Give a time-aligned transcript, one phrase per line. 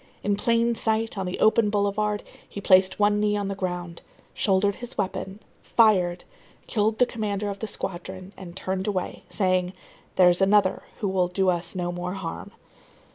[0.23, 4.01] In plain sight, on the open boulevard, he placed one knee on the ground,
[4.33, 6.23] shouldered his weapon, fired,
[6.65, 9.73] killed the commander of the squadron, and turned away, saying:
[10.15, 12.49] "There's another who will do us no more harm."